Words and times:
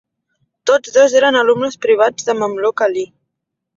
Tots 0.69 0.95
dos 0.95 1.13
eren 1.19 1.37
alumnes 1.41 1.77
privats 1.85 2.29
de 2.31 2.39
Mamluk 2.41 2.85
Ali. 2.87 3.05